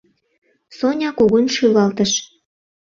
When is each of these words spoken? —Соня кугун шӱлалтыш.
—Соня 0.77 1.09
кугун 1.17 1.45
шӱлалтыш. 1.55 2.11